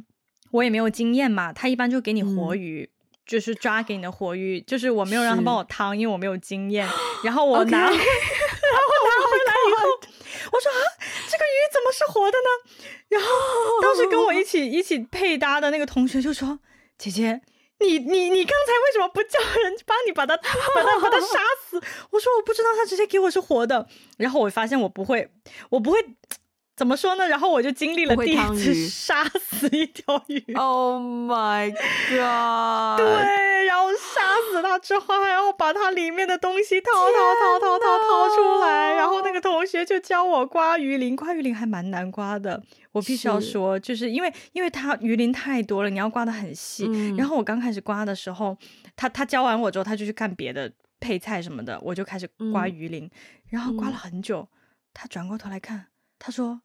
[0.51, 6.87] 我也没有经验嘛，他一般就给你活鱼，嗯、就是抓给你的活鱼，就是我没有让他帮我汤，因为我没有经验，
[7.23, 7.89] 然后我拿.
[7.89, 10.81] 然后我拿回来以后， oh、我说啊，
[11.29, 12.49] 这个鱼怎么是活的呢？
[13.09, 13.27] 然后
[13.81, 16.59] 当时跟我一起一起配搭的那个同学就说，
[16.97, 17.41] 姐姐。
[17.79, 20.43] 你你你刚才为什么不叫人帮你把他把
[20.83, 21.81] 他把他杀死？
[22.11, 23.87] 我说我不知道，他直接给我是活的。
[24.17, 25.29] 然后我发现我不会，
[25.69, 25.99] 我不会
[26.75, 27.25] 怎么说呢？
[27.27, 30.43] 然后我就经历了第一次杀死一条鱼。
[30.55, 32.97] Oh my god！
[32.97, 38.93] 对，然后杀死它之后，还要把它里面的东西掏掏掏掏掏掏出来。
[38.93, 42.61] 然后那个同学就教我刮鱼鳞，刮鱼鳞还蛮难刮的。
[42.91, 46.85] 我必须要说，就是因为因为它鱼鳞太多了，你要刮的很细。
[46.89, 48.57] 嗯、然后我刚开始刮的时候，
[48.97, 53.11] 他他教完我之后，他就去干别的配菜什么的，我就开始刮鱼鳞，嗯、
[53.49, 54.41] 然后刮了很久。
[54.41, 54.47] 嗯、
[54.93, 55.87] 他转过头来看，
[56.19, 56.61] 他说：“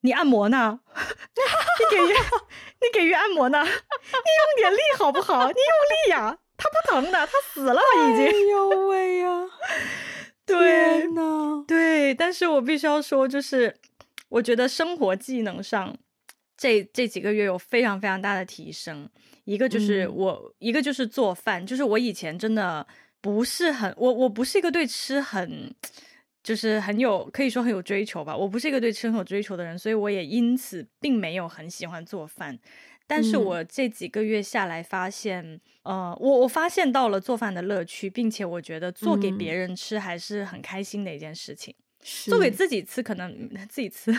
[0.00, 0.80] 你按摩呢？
[0.94, 2.14] 你给鱼
[2.80, 3.62] 你给鱼按摩呢？
[3.62, 5.46] 你用点力好不好？
[5.48, 9.46] 你用力呀、啊，它不疼的，它死了已经。”哎呦喂呀！
[10.46, 13.76] 对呢，对，但是我必须要说，就是。
[14.30, 15.96] 我觉得生活技能上，
[16.54, 19.08] 这这几个月有非常非常大的提升。
[19.44, 22.86] 一个就是我，嗯、一个就是做饭，就是我以前真的
[23.22, 25.74] 不是很，我我不是一个对吃很，
[26.48, 28.34] 就是很有可以说很有追求吧。
[28.34, 32.58] 我不是一个对吃很有追求的人，所以我也因此并没有很喜欢做饭。
[33.06, 35.44] 但是我这几个月下来发现，
[35.82, 41.74] 嗯、呃，我我发现到了做饭的乐趣，并且我觉得做给别人吃还是很开心的一件事情。
[42.02, 43.30] 是做给自己吃，可能
[43.68, 44.10] 自己吃；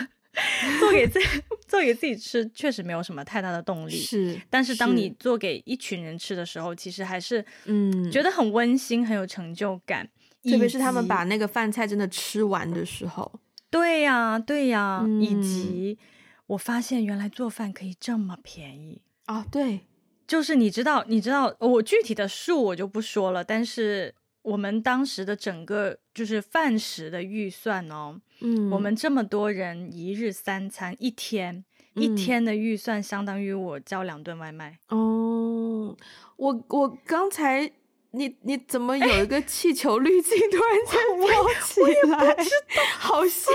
[0.78, 1.26] 做给自己
[1.66, 3.96] 做给自己吃，确实没有什么太大的动力。
[3.96, 10.08] 是，但是当你做给一群人吃的时候，其实还是嗯，觉得很温馨，很有成就感。
[10.42, 13.30] 特别是他们把那个饭菜真的吃完的时候。
[13.70, 15.98] 对呀，对呀，嗯、以及
[16.46, 19.46] 我发现原来做饭可以这么便宜啊！
[19.50, 19.80] 对，
[20.26, 24.14] 就是你知道，你知道，我具体的数我就不说了，但是。
[24.42, 31.62] 我们当时的整个就是饭食的预算哦，嗯，我们这么多人一日三餐一天，
[31.94, 35.94] 嗯、一天的预算相当于我叫两顿外卖哦。
[36.36, 37.70] 我我刚才
[38.12, 42.34] 你你怎么有一个气球滤镜突然间 飘起来？
[42.42, 43.52] 知道， 好先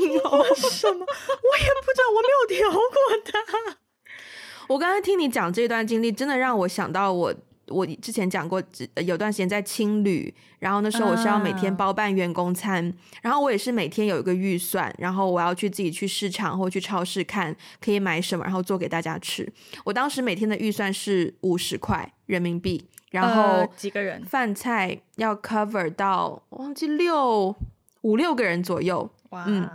[0.00, 0.44] 进哦！
[0.54, 1.00] 什么？
[1.00, 2.80] 我也不知道，我没有调过
[3.24, 3.76] 它。
[4.68, 7.34] 我刚才听你讲这段经历，真的让我想到我。
[7.68, 8.62] 我之前讲过，
[9.06, 19.50] 有段时间在青旅，然后那时候我是要每天包办员工餐，啊、然后我也是每天有一个预算，然后我要去自己去市场或去超市看可以买什么，然后做给大家吃。
[19.82, 24.22] 我当时每天的预算是五十块人民币，然后、呃、几个人？
[24.24, 27.54] 饭菜要 cover 到忘记六
[28.02, 29.08] 五六个人左右。
[29.30, 29.68] 哇，嗯，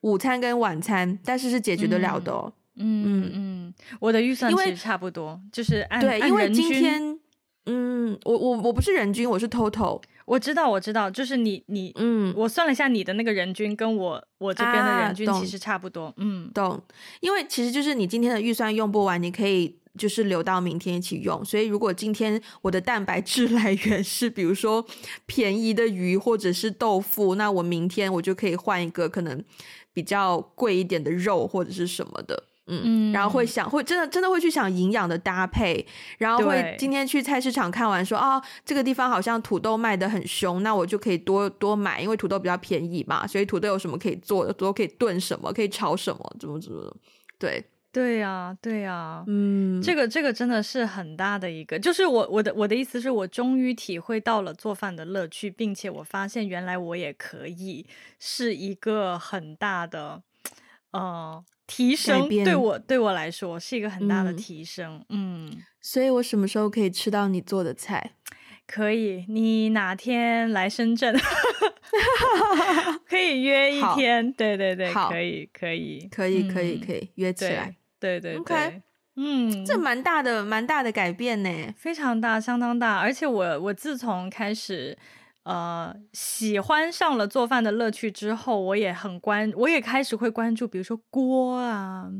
[0.00, 2.50] 午餐跟晚餐，但是是解决得了的哦。
[2.76, 7.18] 嗯嗯嗯，我的预算其实差不多，就是按对，按因为今天，
[7.66, 10.00] 嗯，我我我不是人均，我是 total。
[10.24, 16.82] 我知道，我知道，就是你你嗯，我算了一下你的那个人均跟我我这边的人均其实差不多，啊、嗯，懂。
[17.20, 21.44] 因为其实就是你今天的预算用不完，你可以就是留到明天一起用。
[21.44, 24.86] 所以如果今天我的蛋白质 来源是比如说
[25.26, 29.42] 便宜的鱼或者是豆腐，那我明天我就可以换一个可能
[29.92, 32.44] 比较贵一点的肉或者是什么的。
[32.68, 35.86] 嗯，然后会想，会真的真的会去想营养的搭配，
[36.18, 46.92] 然后会今天去菜市场看完说，啊，这个地方好像土豆卖得很凶，那我就可以多多买，因为土豆比较便宜嘛，所以土豆有什么可以做的，土豆可以炖什么，可以炒什么，怎么怎么，
[47.38, 47.64] 对，
[47.96, 57.86] 对呀，对呀，嗯，这个这个真的是很大的一个，就是我我的我的意思是我终于体会到了做饭的乐趣，并且我发现原来我也可以
[58.18, 60.22] 是一个很大的，
[60.90, 61.42] 呃。
[61.68, 68.12] 提升对我对我来说是一个很大的提升，嗯，嗯，所以我什么时候可以吃到你做的菜？
[68.68, 71.12] 可以，你哪天来深圳
[73.08, 78.82] 可以约一天，对对对，可以可以可以可以可以约起来，对对对，OK，
[79.16, 84.96] 嗯，这蛮大的蛮大的改变呢，非常大，相当大，而且我我自从开始。
[85.48, 92.10] 呃，喜欢上了做饭的乐趣之后，我也很关，我也开始会关注，比如说锅啊，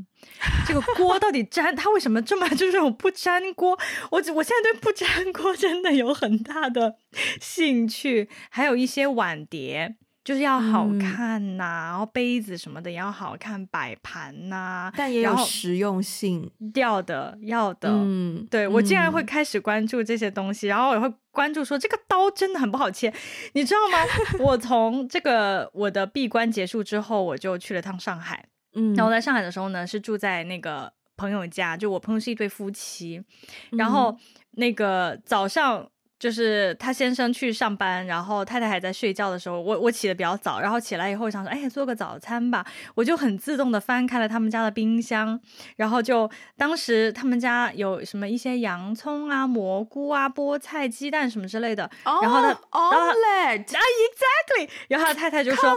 [0.65, 3.77] 这个锅到底粘，它为什么这么就是我不粘锅？
[4.13, 6.95] 我我现在对不粘锅真的有很大的
[7.41, 9.97] 兴趣，还有一些碗碟。
[10.27, 17.89] 就是要好看呐、啊，嗯、然后杯子什么的也要好看，摆盘呐、啊，但也有实用性，要的要的。
[17.93, 23.15] 嗯，对，我竟然会开始关注这些东西，嗯、然后也会关注说这个刀真的很不好切，
[23.53, 23.99] 你知道吗？
[24.45, 28.45] 我从这个我的闭关结束之后，我就去了趟上海。
[28.75, 33.23] 嗯，然后在上海的时候呢，是住在那个朋友家，就我朋友是一对夫妻，
[33.71, 34.19] 然后
[34.57, 35.89] 那个早上。
[36.19, 45.39] 就是他先生去上班，然后太太还在睡觉的时候，我我起的比较早，然后起来以后想说，哎，做个早餐吧，我就很自动的翻开了他们家的冰箱，
[45.77, 55.77] 然后就当时他们家有什么一些洋葱啊、蘑菇啊、菠菜、鸡蛋什么之类的，oh, 然后他 omelette 啊，exactly，然后他太太就说.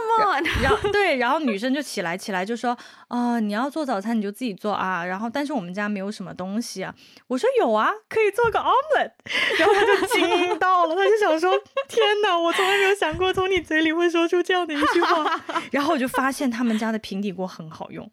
[0.62, 2.72] 然后对，然后女生就起来起来就说，
[3.08, 6.94] 啊、呃，你要做早餐你就自己做啊，然后但是我们家没有什么东西啊，
[7.26, 9.12] 我说有啊，可以做个 omelette，
[9.58, 10.29] 然后他就惊。
[10.36, 11.50] 听到了，他就想说
[11.88, 15.40] ：“天哪，我从来没有想过从你嘴里会说出这样的一句话。
[15.72, 18.10] ”然后我就发现他们家的平底锅很好用，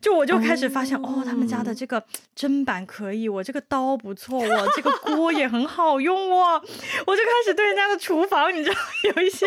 [0.00, 2.04] 就我就开始发现哦，哦，他们家的这个
[2.36, 6.60] 砧板可以，我这个刀不错，我这个锅也很好用哦。
[7.06, 8.76] 我就开始对人家的厨房，你知道，
[9.14, 9.46] 有一些，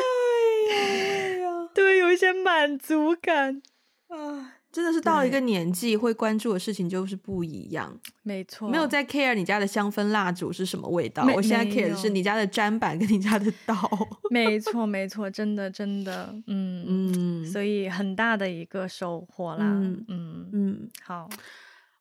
[0.72, 3.62] 哎呀，对，有一些满足感
[4.10, 4.54] 啊。
[4.74, 7.96] 真的是到了一个年纪，会关注的事情就是不一样。
[8.24, 13.76] 没错，没有在 care 你家的香氛蜡烛是什么味道，我现在 care 的是你家的砧板跟你家的刀。
[14.32, 19.64] 没错，没错，真的，真的，嗯嗯，所以很大的一个收获啦。
[19.64, 21.30] 嗯嗯嗯，好，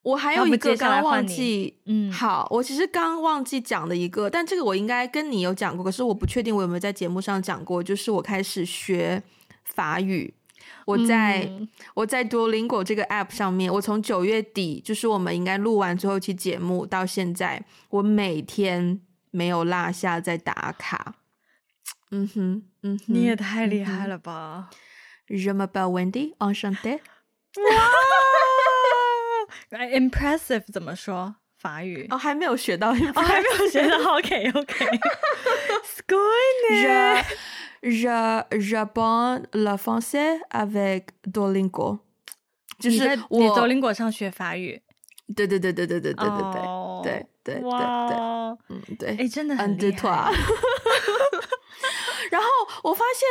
[0.01, 9.23] 我还有一个刚刚忘记，嗯，好，我其实刚忘记讲的一个，但这个我应该跟你有讲过，可是我不确定我有没有在节目上讲过，就是我开始学
[9.63, 10.33] 法语。
[10.93, 19.01] 我在、嗯、我在 Duolingo 这个 app 上面，我从九月底，就是我们应该录完最后一期节目到现在，我每天
[19.31, 21.15] 没有落下在打卡。
[22.11, 24.69] 嗯哼，嗯哼，你也太厉害了吧
[25.29, 27.01] ！Je m'appelle Wendy, enchantée。
[29.71, 32.07] 哇，impressive 怎么说法语？
[32.11, 33.97] 哦，还没有学到，哦，还没有学到。
[34.17, 34.85] OK OK。
[35.97, 37.25] Skynet。
[37.83, 38.07] Je
[38.61, 41.99] j'apprends le français avec Duolingo，
[42.79, 44.81] 就是我你 Duolingo 上学法语。
[45.35, 46.29] 对对对对对对对对
[47.03, 47.61] 对对对对对，
[48.69, 50.09] 嗯对，哎真的很厉害。
[52.31, 52.47] 然后
[52.85, 53.27] 我发现，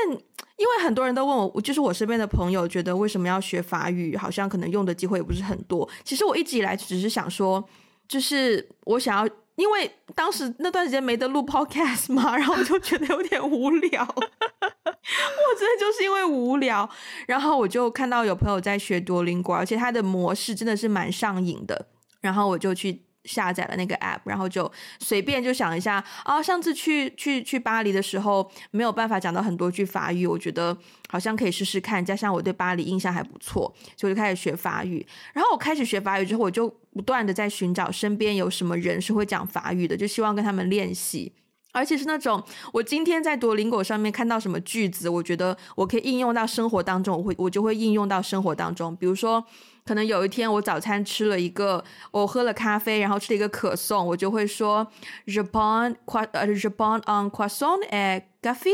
[0.58, 5.90] 因为很多人都问我，就是我身边的朋友觉得为什么要学法语，好像可能用的机会也不是很多。
[6.04, 7.66] 其实我一直以来只是想说，
[8.06, 9.34] 就是我想要。
[9.62, 14.02] 因为当时那段时间没得录 podcast 嘛，然后我就觉得有点无聊。
[14.16, 16.90] 我真的就是因为无聊，
[17.28, 21.88] 然后我就看到有朋友在学多邻国，而且他的模式真的是蛮上瘾的，
[22.22, 23.04] 然后我就去。
[23.26, 30.76] 下载了那个 app，然后就随便就想一下啊，上次去去去巴黎的时候没有办法讲到很多句法语，我觉得
[31.10, 35.06] 好像可以试试看，加上我对巴黎印象还不错，所以我就开始学法语。
[35.34, 41.34] 然后我开始学法语之后，我就不断的在寻找身边有什么人是会讲法语的，就希望跟他们练习。
[41.74, 48.94] 而且是那种我今天在多林果上面看到什么句子，我觉得我可以应用到生活当中，我会我就会应用到生活当中。
[48.98, 49.42] 比如说，
[49.86, 54.86] 可能有一天我早餐吃了一个，我喝了咖啡，然后吃了一个可颂，我就会说
[55.26, 58.70] prends quoi 呃 prends un croissant et café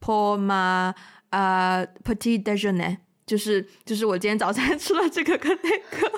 [0.00, 0.94] pour ma
[1.30, 6.12] 呃 petit déjeuner，就是就是我今天早餐 吃了这个跟那个。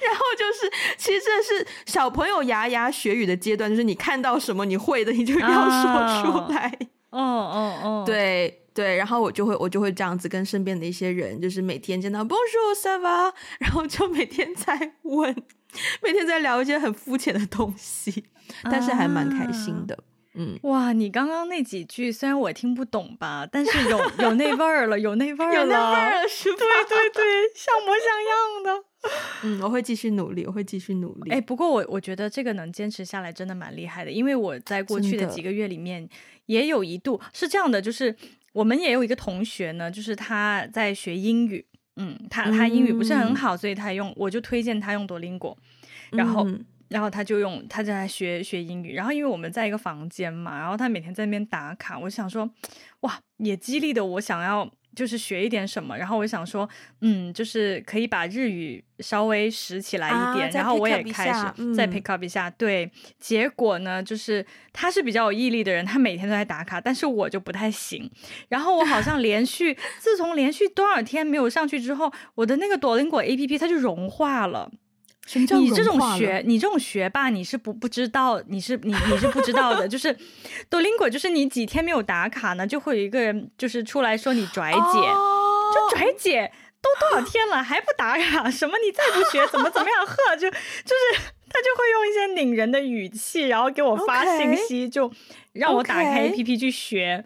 [0.00, 6.72] 然后就是，其实这是小朋友牙牙学语的阶段，就是你看到什么你会的，你就要说出来。
[7.10, 8.96] 哦哦哦，对对。
[8.96, 15.34] 然后我就会我就会这样子跟身边的一些人，就是每天见到 Bonjour ça va， 然后就每天在问，
[16.02, 18.24] 每天在聊一些很肤浅的东西，
[18.64, 19.98] 但是还蛮开心的。
[20.36, 26.58] 嗯，哇，你刚刚那几句虽然我听不懂吧，但是有有那味儿了，有那味儿了，有那味儿了，是吧？
[26.58, 28.84] 对对对，像模像样的。
[29.44, 31.30] 嗯，我会继续努力，我会继续努力。
[31.30, 36.08] 哎，不过我我觉得这个能坚持下来真的蛮厉害的，因为我在过去的几个月里面
[36.46, 38.16] 也有一度是这样的，就是
[38.54, 41.62] 我们也有一个同学呢，就是他在学英语，
[41.96, 45.54] 嗯，他他英语不是很好，嗯、所以他用我就推荐他用多邻国，
[46.12, 46.48] 然后。
[46.48, 46.64] 嗯。
[46.88, 52.48] 然后他就用他在学学英语，然后因为我们在一个房间嘛，然后他每天在那边打卡，我想说，
[53.00, 56.68] 哇，也激励的我想要就是学一点什么，然后我想说，
[57.00, 68.10] 嗯，就是可以把日语稍微拾起来一点，啊、然后我也开始再 pick up 一下，嗯、对，结果呢，就是他是比较有毅力的人，他每天都在打卡，但是我就不太行，
[68.48, 74.70] 然后我好像连续自从连续多少天没有上去之后，我的那个多林果 APP 它就融化了。
[75.32, 79.88] 你这种学，你这种学霸，你是不不知道，你是你你是不知道的。
[79.88, 80.14] 就是
[80.68, 90.04] 多邻国，就是你几天没有打卡呢，就会有一个人就是出来说你拽姐，哦、就拽姐都多少天了还不打卡， 什么你再不学怎么怎么样？
[90.06, 95.10] 呵，就就是他就会用一些拧人的语气，然后给我发信息.就
[95.54, 97.24] 让我打开 APP 去学。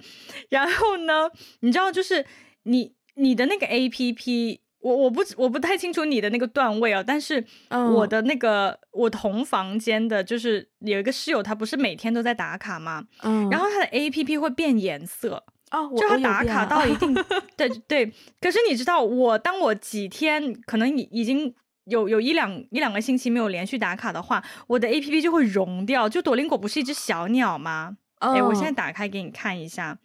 [0.51, 1.29] 然后呢，
[1.61, 2.25] 你知道，就是
[2.63, 4.61] 你你的那个 APP。
[4.81, 13.05] 我我不我不太清楚你的那个段位啊，但是我的那个、嗯、我同房间的，就是有一个室友，他不是每天都在打卡吗？
[13.23, 17.13] 嗯，然后他的 APP 会变颜色哦，就他打卡到一定，
[17.57, 18.13] 对对。
[18.41, 21.53] 可是你知道，我当我几天可能已已经
[21.85, 26.09] 有有一两一两个星期没有连续打卡的话，我的 APP 就会融掉。
[26.09, 27.97] 就朵林果不是一只小鸟吗？
[28.21, 29.99] 哎、嗯，我现在打开给你看一下。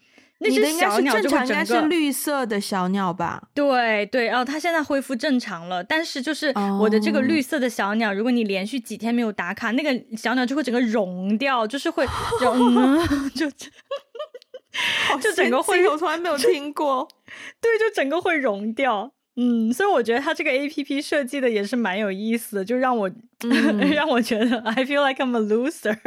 [0.44, 3.42] 那只小鸟就会整个，应该是绿色的小鸟吧？
[3.54, 5.84] 对对，然后它现在恢复正常了。
[5.84, 12.06] 但是就是我的这个绿色的小鸟，如果你连续几天没有打卡，那个小鸟就会整个融掉，就是会
[12.42, 13.50] 融，就
[15.22, 17.08] 就整个会，我从来没有听过。
[17.62, 19.14] 对，就整个会融掉。
[19.36, 23.10] 嗯，所以我觉得它这个 APP 设计的也是蛮有意思的，就让我、
[23.44, 25.98] 嗯、让我觉得 I feel like I'm a loser，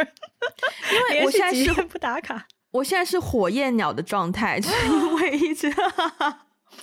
[0.93, 2.47] 因为我现在是不打卡。
[2.77, 5.73] 我现在是火焰鸟的状态，就 是因为一直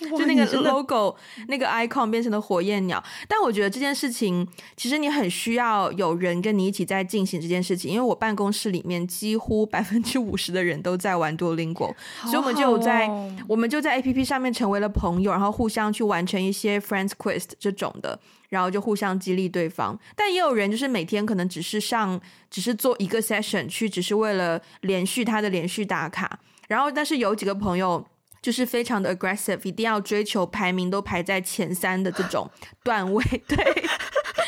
[0.00, 1.14] 就那个 logo
[1.48, 3.02] 那个 icon 变成了火焰鸟。
[3.28, 13.08] 但我觉得这件事情其实你很需要有人跟你一起在进行这件事情，因为我办公室里面几乎百分之五十的人都在玩多邻国，所以我们就在
[13.46, 18.18] 我们就在 APP 上面成为了朋友，然后互相去完成一些 Friends Quest 这种的。
[18.50, 26.38] 然后就互相激励对方，但也有人就是每天可能只是上，只是做一个 session 去，只是为了连续他的连续打卡。
[26.68, 28.06] 然后，但是有几个朋友
[28.44, 32.46] 就是非常的 aggressive，一定要追求排名都排在前三的这种
[32.84, 33.56] 段位，对，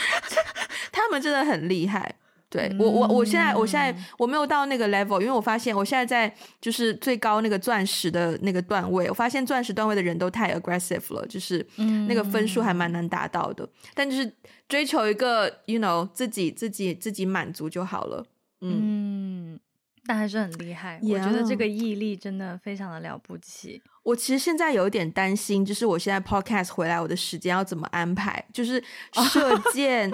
[0.93, 2.17] 他们真的很厉害。
[2.51, 11.67] 对我，我我现在我现在我没有到那个 level，因为我发现我现在在就是最高那个钻石的那个段位，我发现钻石段位的人都太 aggressive 了，就是
[12.07, 13.67] 那个分数还蛮难达到的。
[13.95, 14.31] 但就是
[14.69, 18.25] 追求一个，you know，自己自己自己满足就好了。
[18.61, 19.61] 嗯，嗯，
[20.07, 21.01] 但还是很厉害。
[21.03, 23.83] 我觉得这个毅力真的非常的了不起。
[24.03, 28.45] 我其实现在有一点担心，就是我现在 podcast 回来，我的时间要怎么安排？
[28.53, 28.83] 就是
[29.31, 30.13] 射 箭。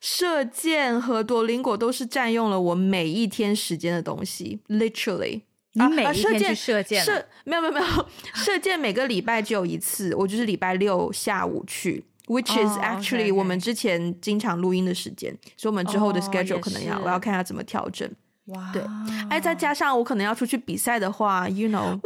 [0.00, 5.42] 射箭和多林果都是占用了我每一天时间的东西，literally。
[5.74, 7.04] 你每一天去射箭？
[7.04, 18.10] 射没有没有没有，射箭每个礼拜只有一次，我就是礼拜六下午去，which is actually 我们之前经常录音的时间，所以我们之后的 schedule 可能要我要看下怎么调整。
[18.46, 18.82] 哇，对，
[19.30, 21.98] 哎，再加上我可能要出去比赛的话，you know，哇，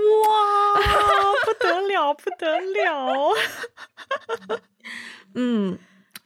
[1.44, 3.34] 不得了不得了，
[5.34, 5.78] 嗯。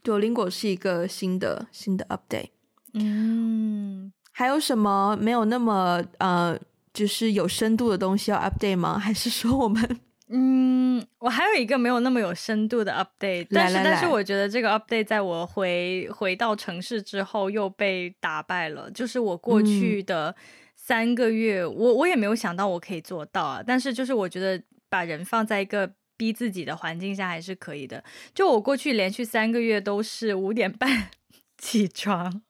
[0.03, 2.49] 九零果是一个新的新的 update，
[2.95, 6.59] 嗯，还有什么没有那么呃，
[6.95, 8.99] 就是有深度的东西要 update 吗？
[8.99, 10.01] 还是说我们，
[10.33, 20.33] 嗯，我还有一个没有那么有深度的 update，但是但是我觉得这个 update 在我回回到城市之后又被打败了，就是我过去的
[20.77, 23.61] 三个月，我我也没有想到我可以做到啊。
[23.67, 28.05] 但是就是我觉得把人放在一个逼自己的环境下还是可以的。
[28.33, 31.11] 就我过去连续三个月都是五点半
[31.59, 32.41] 起床，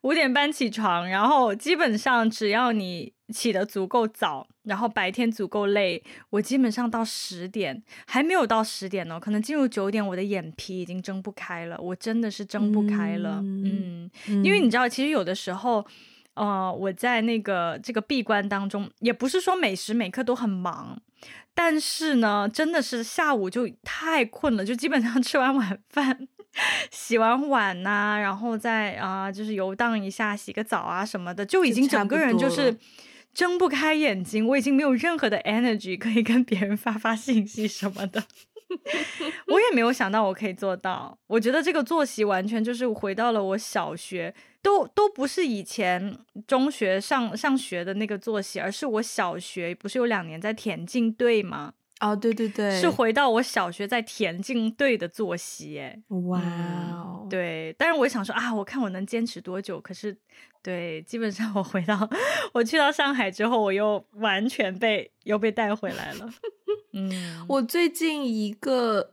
[0.00, 15.84] 五点半起床，然后基本上只要你起得足够早，然后白天足够累，我基本上到十点还没有到十点呢，可能进入九点，我的眼皮已经睁不开了，我真的是睁不开了，嗯，嗯，因为你知道，其实有的时候，
[16.34, 21.00] 呃，我在那个这个闭关当中，也不是说每时每刻都很忙，
[21.54, 26.28] 但是呢，真的是下午就太困了，就基本上 吃完晚饭，
[26.90, 32.76] 洗完碗呐、啊，然后再啊、呃，就是游荡一下，洗个澡啊什么的，就已经整个人就是。
[33.32, 38.22] 睁不开眼睛，我已经没有任何的 energy 可以跟别人发发信息什么的。
[39.48, 41.18] 我也没有想到我可以做到。
[41.26, 46.16] 我觉得这个作息完全就是回到了我小学，都都不是以前
[46.46, 51.74] 中学上上学的那个作息，而是我小学不是有两年在田径队吗？
[52.02, 55.78] 哦，对对对，是回到我小学在田径队的作息。
[55.78, 55.98] 哎，
[56.28, 56.42] 哇
[57.30, 57.74] 对。
[57.78, 59.80] 但是我想说啊，我看我能坚持多久？
[59.80, 60.16] 可是。
[60.64, 62.08] 对，基本上我回到
[62.52, 66.30] 我去到上海之后，我又完全被又被带回来了。
[66.94, 69.10] 嗯，我最近一个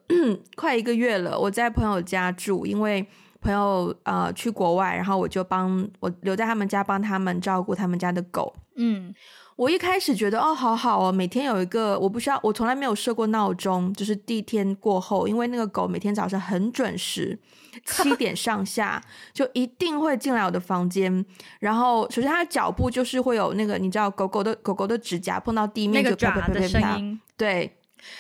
[0.56, 3.04] 快一个月了，我在朋友家住，因为
[3.42, 8.54] 朋友呃去国外，然后我就帮我留在他们家，帮他们照顾他们家的狗。
[8.80, 9.14] 嗯。
[9.60, 17.38] 我一开始觉得哦，好好哦，每天有一个，我不需要，我从来没有设过闹钟，就是第一天过后，因为那个狗每天早上很准时，
[17.86, 19.04] 七点上下
[19.34, 21.26] 就一定会进来我的房间，
[21.60, 27.02] 然后首先它的脚步就是会有那个，你知道狗狗的狗狗的指甲碰到地面就啪啪啪啪啪，
[27.36, 27.78] 对，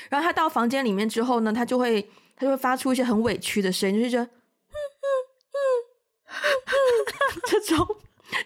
[0.09, 2.01] 然后它到房间里面之后呢，它就会
[2.35, 4.27] 它就会发出一些很委屈的声音，就是这，嗯
[4.99, 5.07] 嗯
[6.67, 7.87] 嗯，这种。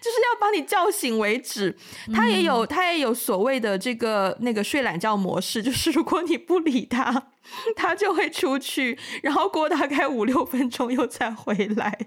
[0.00, 1.76] 就是要把你叫醒为止，
[2.12, 7.28] 他也有他也有所谓的这个那个睡懒觉模式，就是如果你不理他，
[7.76, 11.98] 他就会出去，然后过大概五六分钟又再回来，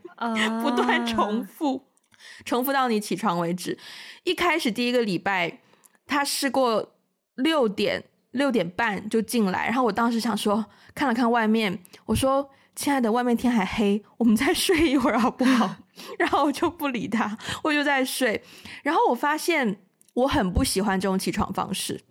[0.62, 1.88] 不断重复，
[2.44, 3.78] 重复到你起床为止。
[4.24, 5.60] 一开始第一个礼拜，
[6.08, 6.96] 他试过
[7.36, 10.66] 六点六点半就进来，然后我当时想说，
[10.96, 12.50] 看了看外面，我说。
[12.78, 15.78] 亲爱的，外面天还黑，我们再睡一会儿好不好？
[16.20, 18.44] 然后我就不理他，我就在睡。
[18.84, 19.82] 然后我发现
[20.14, 22.04] 我很不喜欢这种起床方式，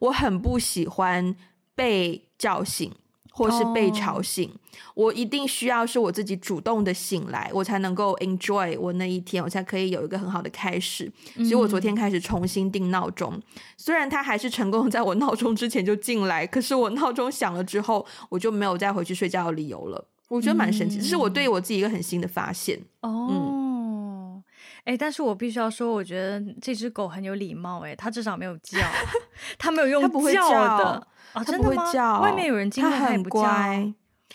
[0.00, 1.36] 我很不喜欢
[1.76, 2.92] 被叫醒
[3.38, 4.48] 或是被吵醒。
[4.48, 4.58] Oh.
[4.94, 11.10] 我一定需要是我自己主动的醒来，我才能够 enjoy 我那一天，我才可以有一个很好的开始。
[11.36, 13.42] 所以我昨天开始重新定闹钟，嗯、
[13.76, 20.04] 虽然它还是成功在我闹钟之前就进来，可是我闹钟响了之后，我就没有再回去睡觉的理由了。
[20.28, 22.78] 我觉得蛮神奇，这、嗯、是我对我自己一个很新的发现。
[23.00, 24.42] 哦，
[24.84, 28.78] 哎、嗯，但是我必须要说，我觉得这只狗很有礼貌，哎，它至少没有叫，
[29.58, 32.20] 它没有用叫的，它不会叫的，哦、它不会叫。
[32.20, 33.92] 外面有人经过，它很乖。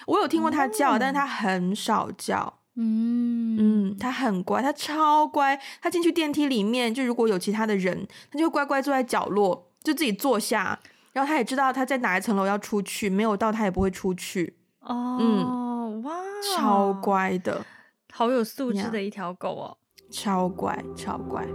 [0.07, 2.53] 我有听过它叫，哦、但是它很少叫。
[2.75, 3.57] 嗯
[3.91, 5.59] 嗯，它很乖，它超乖。
[5.81, 10.79] 它进去电梯里面，就如果有其他的人，它就乖乖坐在角落，就自己坐下。
[11.11, 14.57] 然后它也知道它在哪一层楼要出去，没有到它也不会出去。
[14.79, 16.03] 哦，嗯。
[16.03, 16.11] 哇，
[16.57, 17.63] 超乖的，
[18.11, 19.77] 好有素质的一条狗哦！
[20.11, 21.47] 超乖，超乖。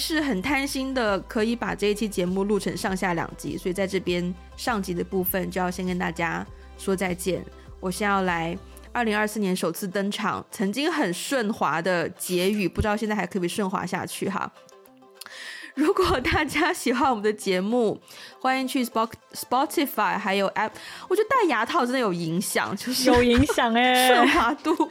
[0.00, 6.44] 是很贪心的，可以把这一期节目录成上下两集，所以在这边上集的部分就要先跟大家
[6.78, 7.44] 说再见。
[7.78, 8.58] 我先要来。
[8.92, 14.50] 二零二四年首次登场，曾经很顺滑的结语，不知道现在还可不可以顺滑下去哈。
[15.76, 18.00] 如果大家喜欢我们的节目，
[18.40, 20.72] 欢迎去 Spotify 还有 App。
[21.06, 24.90] 我觉得戴牙套真的有影响，就是有影响哎， 顺滑度。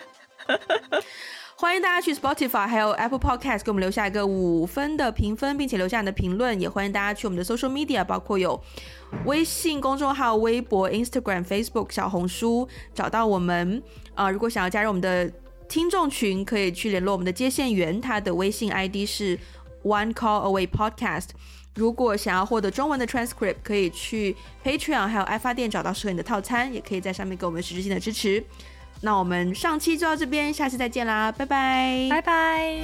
[1.62, 6.58] 欢迎大家去 Spotify 还有 Apple Podcast 给我们留下一个五分的评分，并且留下你的评论。
[6.58, 8.58] 也欢迎大家去我们的 Social Media，包括有
[9.26, 13.84] 微信公众号、微博、Instagram、Facebook、小红书，找到我们。
[14.16, 15.30] 啊、如果想要加入我们的
[15.68, 19.38] 听众群，可以去联络我们的接线员，他的微信 ID 是
[19.84, 21.32] One Call Away Podcast。
[21.76, 24.34] 如果想要获得中文的 transcript，可以去
[24.64, 28.42] Patreon 还有爱发电找到适合你的套餐，也可以在上面给我们实质性的支持。
[29.02, 32.08] 那我们上期就到这边下期再见啦拜拜。
[32.10, 32.80] 拜拜。